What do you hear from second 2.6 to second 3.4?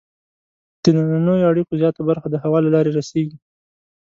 له لارې رسیږي.